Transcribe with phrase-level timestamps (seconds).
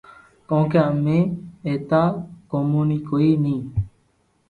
[0.49, 1.19] ڪونڪھ امي
[1.67, 2.01] ايتا
[2.49, 3.55] گيوني تو ڪوئي ني